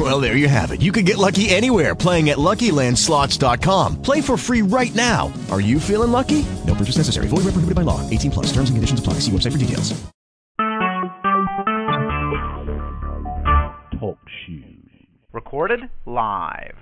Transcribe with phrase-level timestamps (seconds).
[0.00, 0.80] Well, there you have it.
[0.80, 4.00] You can get lucky anywhere playing at LuckyLandSlots.com.
[4.00, 5.30] Play for free right now.
[5.50, 6.46] Are you feeling lucky?
[6.66, 7.28] No purchase necessary.
[7.28, 8.08] Void where prohibited by law.
[8.08, 8.46] 18 plus.
[8.46, 9.14] Terms and conditions apply.
[9.20, 9.92] See website for details.
[14.00, 15.06] Talk shoes.
[15.34, 16.76] Recorded live.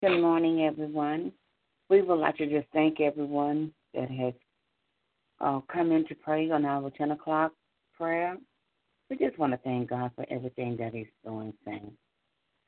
[0.00, 1.32] Good morning, everyone.
[1.90, 4.34] We would like to just thank everyone that has
[5.40, 7.50] uh, come in to pray on our 10 o'clock
[7.96, 8.36] prayer.
[9.10, 11.92] We just want to thank God for everything that He's doing, saying.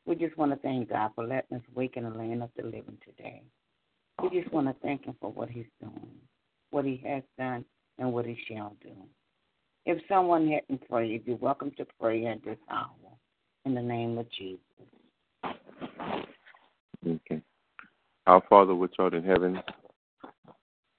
[0.07, 2.65] We just want to thank God for letting us wake in the land of the
[2.65, 3.43] living today.
[4.23, 6.11] We just want to thank Him for what He's doing,
[6.71, 7.65] what He has done,
[7.99, 8.93] and what He shall do.
[9.85, 12.89] If someone hadn't prayed, you're welcome to pray at this hour
[13.65, 14.59] in the name of Jesus.
[17.07, 17.41] Okay.
[18.27, 19.63] Our Father which art in heaven,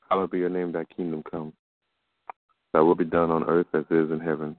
[0.09, 1.53] hallowed be your name, thy kingdom come.
[2.73, 4.55] Thy will be done on earth as it is in heaven.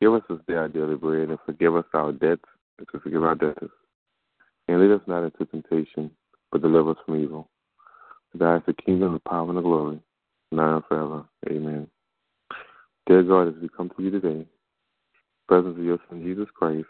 [0.00, 2.44] Give us this day our daily bread, and forgive us our debts,
[2.80, 3.70] as we forgive our debtors.
[4.66, 6.10] And lead us not into temptation,
[6.50, 7.50] but deliver us from evil.
[8.32, 10.00] For thy is the kingdom, the power, and the glory,
[10.52, 11.24] now and forever.
[11.50, 11.86] Amen.
[13.06, 14.46] Dear God, as we come to you today,
[15.48, 16.86] presence of your Son Jesus Christ,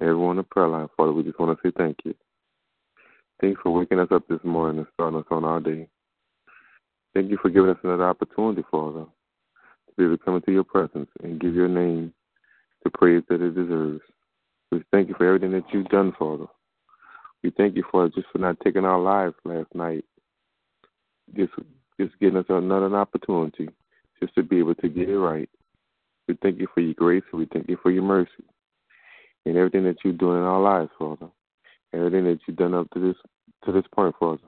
[0.00, 2.14] and everyone on the prayer line, Father, we just want to say thank you.
[3.40, 5.86] Thanks for waking us up this morning and starting us on our day.
[7.14, 10.64] Thank you for giving us another opportunity, Father, to be able to come into your
[10.64, 12.14] presence and give your name
[12.84, 14.00] the praise that it deserves.
[14.70, 16.46] We thank you for everything that you've done, Father.
[17.42, 20.04] We thank you for just for not taking our lives last night.
[21.36, 21.52] Just
[22.00, 23.68] just giving us another opportunity
[24.20, 25.48] just to be able to get it right.
[26.28, 28.44] We thank you for your grace we thank you for your mercy
[29.44, 31.28] and everything that you're doing in our lives, Father.
[31.92, 33.16] Everything that you've done up to this
[33.64, 34.42] to this point, Father.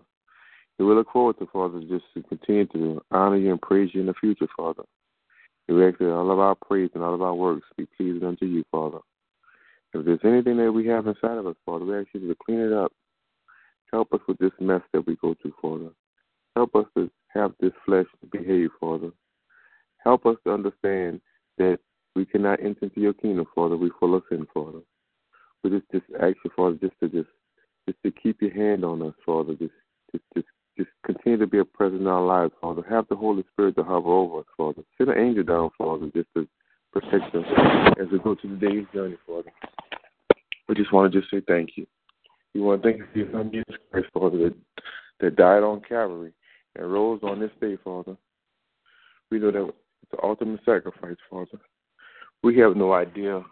[0.79, 4.01] And we look forward to, Father, just to continue to honor you and praise you
[4.01, 4.83] in the future, Father.
[5.67, 8.99] That all of our praise and all of our works be pleasing unto you, Father.
[9.95, 12.61] If there's anything that we have inside of us, Father, we ask you to clean
[12.61, 12.93] it up.
[13.93, 15.91] Help us with this mess that we go through, Father.
[16.57, 19.11] Help us to have this flesh behave, Father.
[20.03, 21.21] Help us to understand
[21.59, 21.79] that
[22.15, 23.77] we cannot enter into your kingdom, Father.
[23.77, 24.81] We're full of sin, Father.
[25.63, 27.31] We just just ask you, Father, just to just
[27.89, 29.55] just to keep your hand on us, Father.
[29.55, 29.73] Just
[30.13, 32.83] just just just continue to be a presence in our lives, Father.
[32.89, 34.83] Have the Holy Spirit to hover over us, Father.
[34.99, 36.49] Send an angel down, Father, just to
[36.93, 37.45] protect us
[38.01, 39.51] as we go through the day's journey, Father.
[40.69, 41.87] We just want to just say thank you.
[42.55, 44.55] We want to thank you for your Son Jesus Christ, Father, that,
[45.21, 46.33] that died on Calvary
[46.77, 48.17] and rose on this day, Father.
[49.31, 51.61] We know that it's the ultimate sacrifice, Father.
[52.43, 53.43] We have no idea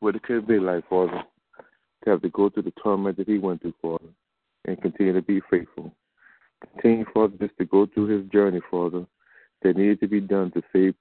[0.00, 1.22] what it could be like, Father,
[2.04, 4.08] to have to go through the torment that he went through, Father,
[4.66, 5.92] and continue to be faithful.
[6.60, 9.06] Continue, Father, just to go through his journey, Father,
[9.62, 10.94] that needed to be done to save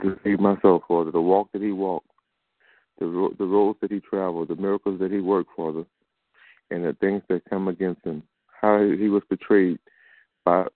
[0.00, 1.10] to save myself, Father.
[1.10, 2.10] The walk that he walked,
[2.98, 5.84] the ro- the roads that he traveled, the miracles that he worked, Father,
[6.70, 8.22] and the things that come against him.
[8.60, 9.78] How he was betrayed
[10.44, 10.66] by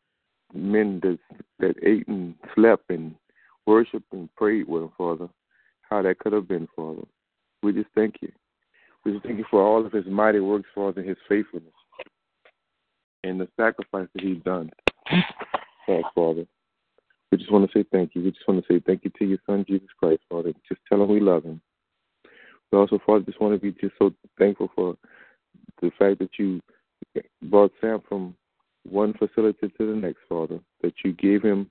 [0.53, 1.19] men that
[1.61, 3.15] that ate and slept and
[3.67, 5.29] worshiped and prayed with him, Father.
[5.83, 7.03] How that could have been, Father.
[7.63, 8.33] We just thank you.
[9.05, 11.74] We just thank you for all of his mighty works, Father, and his faithfulness
[13.25, 14.71] and the sacrifice that he's done
[15.87, 16.47] for us, Father.
[17.33, 18.23] We just want to say thank you.
[18.23, 20.53] We just want to say thank you to your son, Jesus Christ, Father.
[20.69, 21.61] Just tell him we love him.
[22.71, 24.97] We also, Father, just want to be just so thankful for
[25.81, 26.61] the fact that you
[27.43, 28.37] brought Sam from
[28.89, 31.71] one facility to the next, Father, that you gave him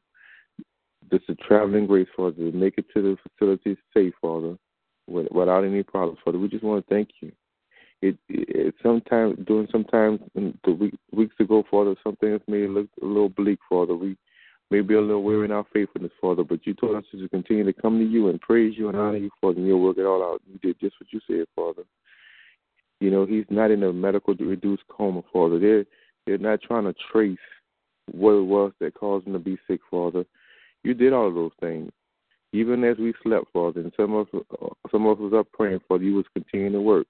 [1.11, 4.57] just a traveling grace, Father, to make it to the facility safe, Father,
[5.07, 6.39] without any problems, Father.
[6.39, 7.31] We just want to thank you.
[8.03, 13.05] It, it sometimes during sometimes the week, weeks ago, Father, some things may look a
[13.05, 13.95] little bleak, Father.
[13.95, 14.17] We
[14.71, 17.63] may be a little weary in our faithfulness, Father, but you told us to continue
[17.63, 20.03] to come to you and praise you and honor you, Father, and you'll work it
[20.05, 20.41] all out.
[20.51, 21.83] You did just what you said, Father.
[22.99, 25.57] You know, he's not in a medical reduced coma, Father.
[25.57, 25.85] They're
[26.27, 27.37] they're not trying to trace
[28.11, 30.25] what it was that caused him to be sick, Father.
[30.83, 31.89] You did all of those things.
[32.51, 36.03] Even as we slept, Father, and some of uh, some of us up praying, Father,
[36.03, 37.07] you was continuing to work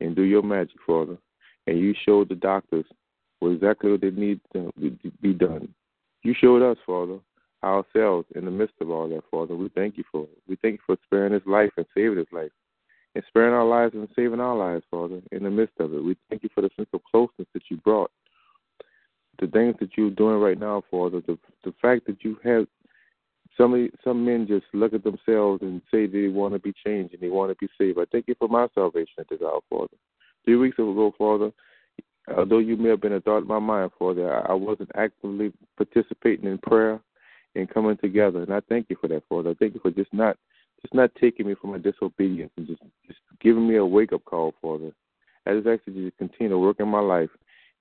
[0.00, 1.16] and do your magic, Father.
[1.66, 2.84] And you showed the doctors
[3.40, 4.72] what exactly what they need to
[5.20, 5.68] be done.
[6.22, 7.18] You showed us, Father,
[7.62, 9.54] ourselves in the midst of all that, Father.
[9.54, 10.38] We thank you for it.
[10.48, 12.50] We thank you for sparing his life and saving his life.
[13.14, 16.04] And sparing our lives and saving our lives, Father, in the midst of it.
[16.04, 18.10] We thank you for the sense of closeness that you brought.
[19.40, 22.66] The things that you're doing right now, Father, the the fact that you have
[23.56, 27.22] some some men just look at themselves and say they want to be changed and
[27.22, 27.98] they want to be saved.
[27.98, 29.96] I thank you for my salvation at this hour, Father.
[30.44, 31.50] Three weeks ago, Father,
[32.36, 36.46] although you may have been a thought in my mind, Father, I wasn't actively participating
[36.46, 37.00] in prayer
[37.54, 38.42] and coming together.
[38.42, 39.50] And I thank you for that, Father.
[39.50, 40.36] I thank you for just not
[40.82, 44.24] just not taking me from my disobedience and just, just giving me a wake up
[44.24, 44.92] call, Father.
[45.46, 47.30] I just ask you to continue to work in my life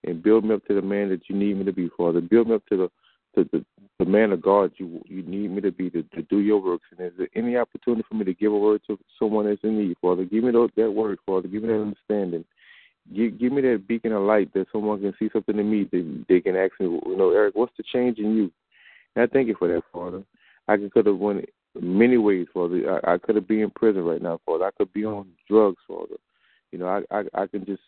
[0.05, 2.21] and build me up to the man that you need me to be, Father.
[2.21, 2.89] Build me up to the
[3.35, 3.65] to the,
[3.99, 6.85] the man of God you you need me to be to, to do your works.
[6.91, 9.77] And is there any opportunity for me to give a word to someone that's in
[9.77, 10.25] need, Father?
[10.25, 11.47] Give me that, that word, Father.
[11.47, 12.45] Give me that understanding.
[13.15, 16.25] Give, give me that beacon of light that someone can see something in me that
[16.27, 18.51] they can ask me, you know, Eric, what's the change in you?
[19.15, 20.23] And I thank you for that, Father.
[20.67, 21.47] I could have went
[21.79, 22.99] many ways, Father.
[23.05, 24.65] I, I could have been in prison right now, Father.
[24.65, 26.15] I could be on drugs, Father.
[26.71, 27.83] You know, I, I I can just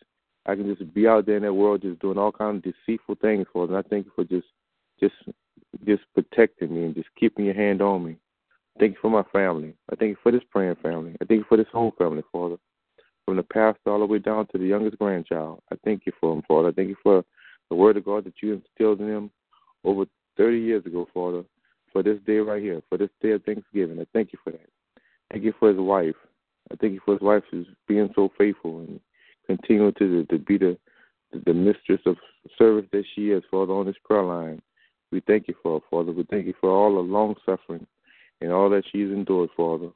[0.46, 3.16] I can just be out there in that world just doing all kinds of deceitful
[3.16, 3.76] things, Father.
[3.76, 4.46] And I thank you for just
[5.00, 5.14] just
[5.86, 8.16] just protecting me and just keeping your hand on me.
[8.78, 9.74] Thank you for my family.
[9.90, 11.16] I thank you for this praying family.
[11.20, 12.56] I thank you for this whole family, Father.
[13.24, 15.62] From the pastor all the way down to the youngest grandchild.
[15.70, 16.68] I thank you for them, Father.
[16.68, 17.24] I thank you for
[17.68, 19.30] the word of God that you instilled in them
[19.84, 20.06] over
[20.36, 21.42] 30 years ago, Father,
[21.92, 24.00] for this day right here, for this day of Thanksgiving.
[24.00, 24.68] I thank you for that.
[25.30, 26.14] Thank you for his wife.
[26.70, 29.00] I thank you for his wife who's being so faithful and
[29.46, 30.78] continuing to, to be the,
[31.44, 32.16] the mistress of
[32.56, 34.62] service that she is, Father, on this prayer line.
[35.10, 36.12] We thank you for her, Father.
[36.12, 37.86] We thank you for all the long suffering
[38.40, 39.90] and all that she's endured, Father,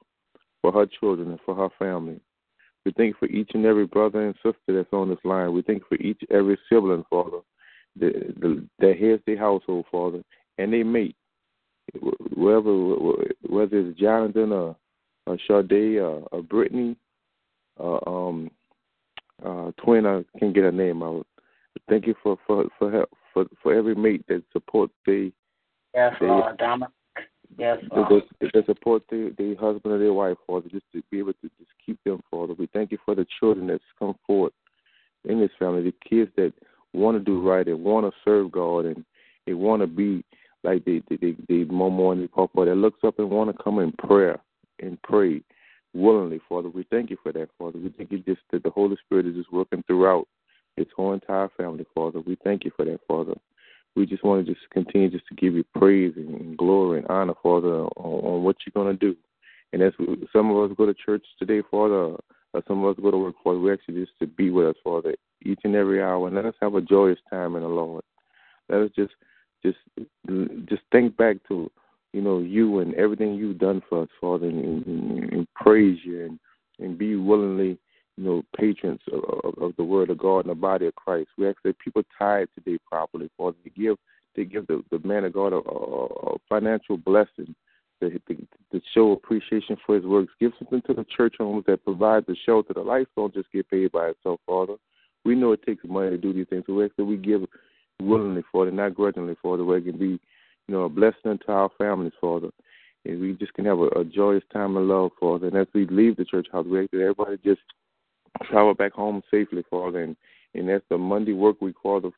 [0.61, 2.21] for her children and for her family.
[2.85, 5.53] We thank you for each and every brother and sister that's on this line.
[5.53, 7.39] We thank you for each every sibling, Father,
[8.01, 10.23] that, that heads their household, Father,
[10.59, 11.17] and they mate.
[12.35, 12.73] Whether
[13.49, 14.77] whether it's Jonathan or,
[15.27, 16.97] or Sade or, or Brittany,
[17.79, 18.51] um,
[19.45, 21.27] uh, twin, I can't get her name out.
[21.89, 25.33] Thank you for for for help, for for every mate that supports the
[25.95, 26.91] yes, they, Lord, Dominic.
[27.59, 28.25] Yes, Lord.
[28.41, 31.35] They, uh, they support their, their husband or their wife, Father, just to be able
[31.35, 32.55] to just keep them, Father.
[32.55, 34.53] We thank you for the children that's come forward
[35.29, 36.53] in this family, the kids that
[36.93, 39.05] want to do right and want to serve God and
[39.47, 40.25] they want to be
[40.65, 43.79] like the they, they mama and the papa that looks up and want to come
[43.79, 44.39] in prayer
[44.81, 45.43] and pray
[45.95, 46.69] willingly, Father.
[46.69, 47.79] We thank you for that, Father.
[47.79, 50.29] We thank you just that the Holy Spirit is just working throughout
[50.77, 52.21] its whole entire family, Father.
[52.21, 53.35] We thank you for that, Father.
[53.95, 57.35] We just want to just continue just to give you praise and glory and honor,
[57.43, 59.17] Father, on, on what you're going to do.
[59.73, 62.17] And as we, some of us go to church today, Father,
[62.55, 64.77] or some of us go to work, Father, we actually just to be with us,
[64.83, 65.15] Father,
[65.45, 66.27] each and every hour.
[66.27, 68.05] And let us have a joyous time in the Lord.
[68.69, 69.13] Let us just
[69.63, 69.79] just
[70.69, 71.71] just think back to
[72.13, 76.25] you know you and everything you've done for us, Father, and, and, and praise you
[76.25, 76.39] and
[76.79, 77.79] and be willingly
[78.17, 81.29] you know, patrons of, of, the Word of God and the body of Christ.
[81.39, 83.97] We ask that people tithe today properly, for they give
[84.35, 87.55] they give the, the man of God a, a, financial blessing
[88.01, 90.33] to, to, to show appreciation for His works.
[90.41, 92.73] Give something to the church homes that provide the shelter.
[92.73, 94.75] The lights don't just get paid by itself, Father.
[95.25, 97.43] We know it takes money to do these things, so we ask that we give
[98.01, 100.19] willingly, Father, not grudgingly, Father, where it can be,
[100.67, 102.49] you know, a blessing to our families, Father.
[103.05, 105.49] And we just can have a, a joyous time of love, Father.
[105.49, 107.61] And as we leave the church house, we ask that everybody just
[108.45, 110.03] travel back home safely, Father.
[110.03, 110.17] And,
[110.55, 112.11] and that's the Monday work we week, Father,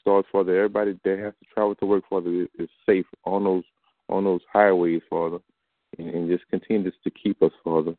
[0.00, 0.56] starts, Father.
[0.56, 3.64] Everybody that has to travel to work, Father, is, is safe on those
[4.08, 5.38] on those highways, Father.
[5.98, 7.94] And, and just continue to keep us, Father.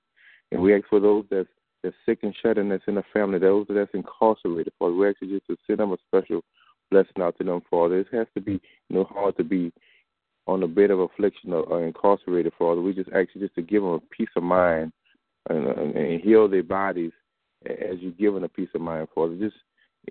[0.51, 1.49] And we ask for those that's
[1.83, 4.93] that's sick and shut in that's in the family, those that's incarcerated, Father.
[4.93, 6.41] We ask you just to send them a special
[6.89, 7.99] blessing out to them, Father.
[7.99, 9.71] It has to be you know hard to be
[10.47, 12.81] on the bed of affliction or, or incarcerated, Father.
[12.81, 14.93] We just ask you just to give them a peace of mind
[15.49, 17.11] and, and, and heal their bodies
[17.69, 19.35] as you've given a peace of mind, Father.
[19.35, 19.55] Just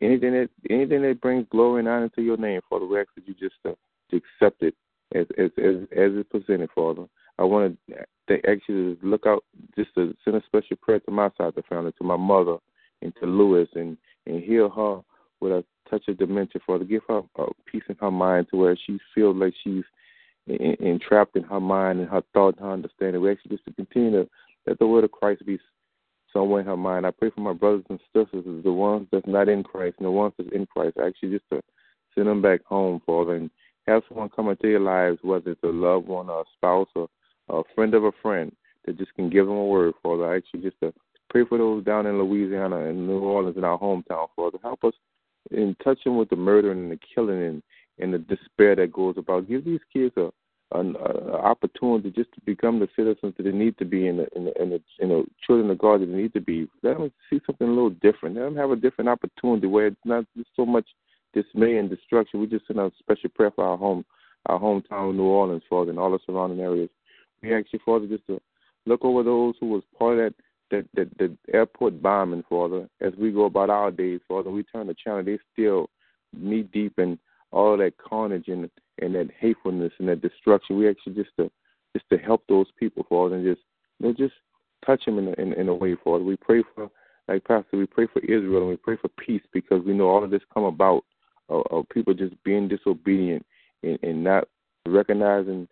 [0.02, 2.86] anything that anything that brings glory and honor to your name, Father.
[2.86, 3.72] We ask that you just uh,
[4.10, 4.75] to accept it
[5.14, 7.06] as as as, as it's presented, Father.
[7.38, 7.78] I want
[8.28, 9.44] to actually look out,
[9.76, 12.56] just to send a special prayer to my side the family, to my mother,
[13.02, 13.96] and to Lewis, and
[14.26, 15.00] and heal her
[15.40, 16.84] with a touch of dementia, Father.
[16.84, 19.84] Give her a peace in her mind to where she feels like she's
[20.46, 23.20] entrapped in her mind and her thought and her understanding.
[23.20, 24.28] We actually just to continue to
[24.66, 25.58] let the word of Christ be
[26.37, 27.07] somewhere in her mind.
[27.07, 30.11] I pray for my brothers and sisters, the ones that's not in Christ and the
[30.11, 30.99] ones that's in Christ.
[30.99, 31.62] Actually, just to
[32.14, 33.50] send them back home, Father, and
[33.87, 37.09] have someone come into their lives, whether it's a loved one or a spouse or
[37.49, 38.52] a friend of a friend,
[38.85, 40.31] that just can give them a word, Father.
[40.31, 40.93] I actually just to
[41.31, 44.59] pray for those down in Louisiana and New Orleans in our hometown, Father.
[44.62, 44.95] Help us
[45.50, 47.62] in touching with the murder and the killing and,
[47.99, 49.49] and the despair that goes about.
[49.49, 50.31] Give these kids a
[50.73, 54.46] an opportunity just to become the citizens that they need to be in the in
[54.46, 56.68] the, in the you know children of God that they need to be.
[56.82, 58.37] Let them see something a little different.
[58.37, 60.25] Let them have a different opportunity where it's not
[60.56, 60.87] so much
[61.32, 62.40] dismay and destruction.
[62.40, 64.04] We just send a special prayer for our home,
[64.46, 66.90] our hometown, New Orleans, Father, and all the surrounding areas.
[67.42, 68.40] We ask you, Father, just to
[68.87, 70.35] look over those who was part of that
[70.70, 74.88] that, that the airport bombing, Father, as we go about our days, Father, we turn
[74.88, 75.88] the channel, they still
[76.37, 77.18] knee deep in
[77.52, 78.68] all that carnage and
[79.00, 80.79] and that hatefulness and that destruction.
[80.79, 81.50] We actually just to
[81.95, 83.62] just to help those people, Father, and just
[83.99, 84.35] you know, just
[84.85, 86.25] touch them in a, in, in a way, Father.
[86.25, 86.91] We pray for,
[87.29, 90.25] like Pastor, we pray for Israel and we pray for peace because we know all
[90.25, 91.05] of this come about
[91.49, 93.45] of, of people just being disobedient
[93.83, 94.49] and, and not
[94.87, 95.69] recognizing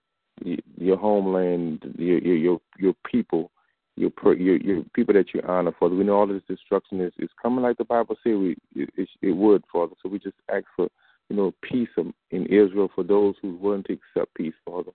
[0.78, 3.50] your homeland, your your your people,
[3.96, 5.94] your your your people that you honor, Father.
[5.94, 9.32] We know all this destruction is is coming like the Bible said we it, it
[9.32, 9.94] would, Father.
[10.02, 10.88] So we just ask for
[11.28, 14.90] you know peace um, in Israel for those who willing to accept peace, Father.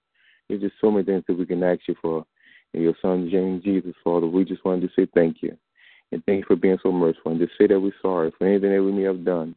[0.48, 2.26] There's just so many things that we can ask you for.
[2.74, 5.58] In your Son James Jesus, Father, we just wanted to say thank you.
[6.12, 7.32] And thank you for being so merciful.
[7.32, 9.56] And just say that we're sorry for anything that we may have done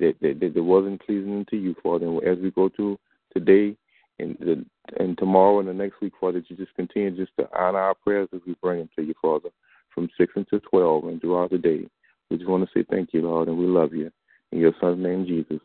[0.00, 2.06] that, that, that, that wasn't pleasing to you, Father.
[2.06, 2.98] And as we go through
[3.32, 3.76] today
[4.18, 4.64] and the,
[4.98, 7.94] and tomorrow and the next week, Father, that you just continue just to honor our
[7.94, 9.50] prayers as we bring them to you, Father,
[9.94, 11.86] from 6 until 12 and throughout the day.
[12.30, 14.10] We just want to say thank you, Lord, and we love you.
[14.52, 15.60] In your Son's name, Jesus.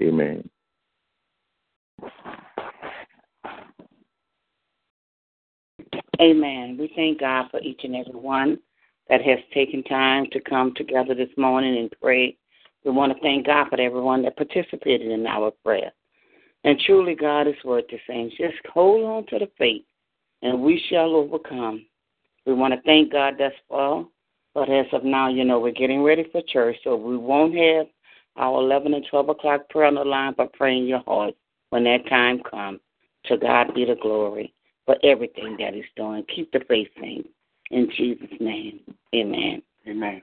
[0.00, 0.48] Amen.
[6.20, 6.76] Amen.
[6.78, 8.58] We thank God for each and every one
[9.08, 12.36] that has taken time to come together this morning and pray.
[12.84, 15.92] We want to thank God for everyone that participated in our prayer.
[16.64, 18.30] And truly, God is worth the same.
[18.30, 19.84] Just hold on to the faith,
[20.42, 21.86] and we shall overcome.
[22.46, 24.04] We want to thank God thus far,
[24.54, 27.86] but as of now, you know, we're getting ready for church, so we won't have
[28.38, 31.34] our 11 and 12 o'clock prayer on the line, but pray in your heart
[31.70, 32.80] when that time comes.
[33.24, 34.54] To God be the glory
[34.86, 36.24] for everything that He's doing.
[36.34, 37.28] Keep the faith same.
[37.70, 38.80] In Jesus' name.
[39.14, 39.60] Amen.
[39.86, 40.22] Amen.